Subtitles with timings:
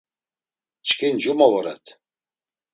[0.87, 1.85] Çkin cuma voret.